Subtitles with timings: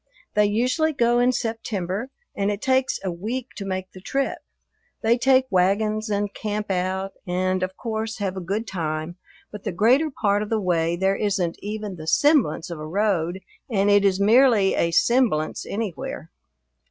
[0.33, 4.39] They usually go in September, and it takes a week to make the trip.
[5.03, 9.17] They take wagons and camp out and of course have a good time,
[9.51, 13.41] but, the greater part of the way, there isn't even the semblance of a road
[13.69, 16.31] and it is merely a semblance anywhere.